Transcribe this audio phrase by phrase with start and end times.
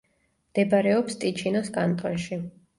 [0.47, 2.43] მდებარეობს ტიჩინოს კანტონში.